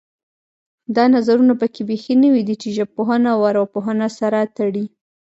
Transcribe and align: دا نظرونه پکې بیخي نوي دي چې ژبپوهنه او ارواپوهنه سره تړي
دا 0.95 1.03
نظرونه 1.15 1.53
پکې 1.61 1.81
بیخي 1.89 2.15
نوي 2.23 2.41
دي 2.47 2.55
چې 2.61 2.73
ژبپوهنه 2.77 3.27
او 3.35 3.39
ارواپوهنه 3.49 4.07
سره 4.19 4.39
تړي 4.57 4.85